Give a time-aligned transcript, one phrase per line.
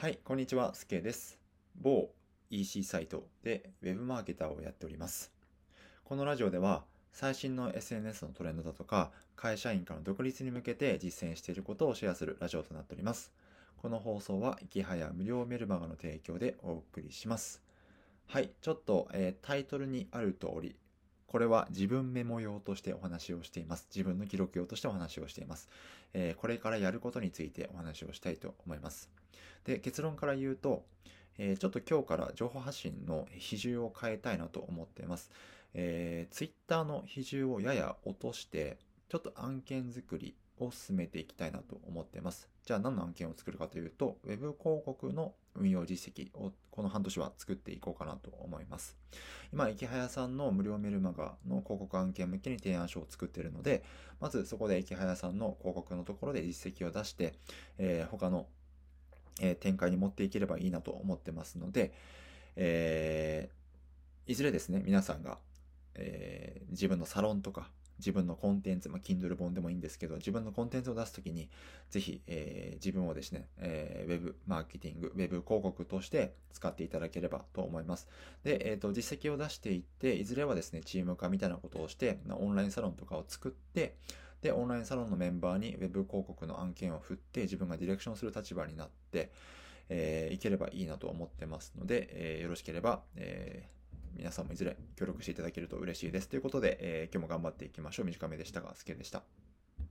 [0.00, 1.38] はい、こんにちは、すけです。
[1.78, 2.08] 某
[2.48, 5.30] EC サイトで Web マーケターをやっております。
[6.04, 13.30] このラジオでは、最新の SNS のトレンドだとか、会社員からの独立に向けて実践していることをシェアするラジオとなっております。
[13.76, 17.60] この放送は、いきはや無料メルマガの提供でお送りします。
[18.26, 20.76] はい、ちょっと、えータイトルにある通り、
[21.30, 23.86] これは自分メモ用としてお話をしています。
[23.94, 25.68] 自分の記録用としてお話をしています。
[26.12, 29.08] えーこれからやることについてお話をしたいと思います。
[29.62, 30.84] で、結論から言うと、
[31.38, 35.30] えーちょっと今日から情報発信の比重を変えたいなと思っています。
[35.72, 38.78] えー、Twitter の比重をやや落として、
[39.08, 42.48] ちょっと案件作りを進めていきたいなと思っています。
[42.64, 48.96] じゃあ何の案件を作るかというと、Web 広告の運用実績をこの半年は作っていこうかなと思います。
[49.52, 53.82] 今、池早さんの無料メルマガの広告案件向けに提案書を作っているので、
[54.20, 57.34] まずそこで池早さんの広告のところで実績を出して、
[57.78, 58.46] えー他の、
[59.40, 61.92] えー展開に持っていければいいなと思ってますので、
[62.56, 65.38] えーいずれですね、皆さんが、
[65.94, 71.48] えー自分のサロンとか、自分のコンテンツ、まあ、Kindle 本でもいいんですけど、自分のコンテンツを出すときに、
[71.90, 78.08] ぜひ、えー自分をですね、えーウェブマーケティング、ウェブ広告として使っていただければと思います。
[78.42, 83.96] で、えっ、と、実績を出していって、いずれはですね、チーム化みたいなことをして、オンラインサロンとかを作って、
[84.42, 89.30] で、オンラインサロンのメンバーに Web 広告の案件を振って、自分がディレクションする立場になって、
[89.90, 93.79] えーいければいいなと思ってますので、えーよろしければ、えー
[94.20, 96.28] 皆さんもいずれ協力していただけると嬉しいです。
[96.28, 98.06] ということで、えー今日も頑張っていきましょう。
[98.06, 99.49] 短めでしたが、すけでした。